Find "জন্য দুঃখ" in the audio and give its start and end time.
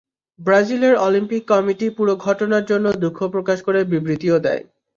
2.65-3.19